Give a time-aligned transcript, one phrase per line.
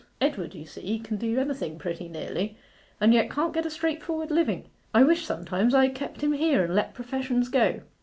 [0.19, 2.57] Edward, you see, can do anything pretty nearly,
[2.99, 4.67] and yet can't get a straightforward living.
[4.95, 7.81] I wish sometimes I had kept him here, and let professions go.